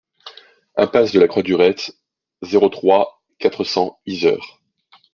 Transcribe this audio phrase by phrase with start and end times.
[0.77, 1.91] Impasse de la Croix du Retz,
[2.41, 4.59] zéro trois, quatre cents Yzeure